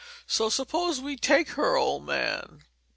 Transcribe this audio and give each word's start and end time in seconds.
So 0.25 0.49
suppose 0.49 0.99
we 0.99 1.15
take 1.15 1.49
her, 1.49 1.75
old 1.77 2.07
man?" 2.07 2.63